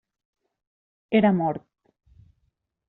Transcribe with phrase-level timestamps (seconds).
[1.19, 1.63] Era mort.